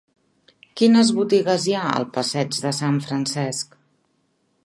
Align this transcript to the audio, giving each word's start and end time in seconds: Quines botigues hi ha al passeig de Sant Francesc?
Quines 0.79 1.11
botigues 1.17 1.67
hi 1.67 1.75
ha 1.79 1.83
al 1.89 2.07
passeig 2.17 2.57
de 2.65 2.73
Sant 2.79 2.99
Francesc? 3.09 3.77